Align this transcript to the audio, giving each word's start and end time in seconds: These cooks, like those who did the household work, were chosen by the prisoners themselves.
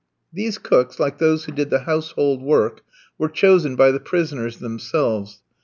These 0.33 0.57
cooks, 0.57 0.99
like 0.99 1.19
those 1.19 1.45
who 1.45 1.51
did 1.51 1.69
the 1.69 1.81
household 1.81 2.41
work, 2.41 2.81
were 3.19 3.29
chosen 3.29 3.75
by 3.75 3.91
the 3.91 3.99
prisoners 3.99 4.57
themselves. 4.57 5.43